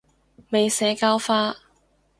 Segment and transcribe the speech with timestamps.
[0.49, 1.55] 未社教化